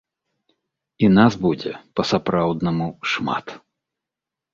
І 1.03 1.09
нас 1.17 1.33
будзе 1.43 1.71
па-сапраўднаму 1.99 2.87
шмат! 3.13 3.45